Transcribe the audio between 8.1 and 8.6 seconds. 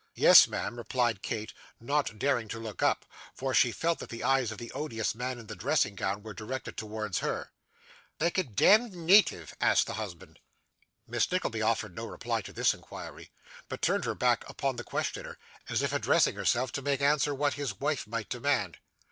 'Like a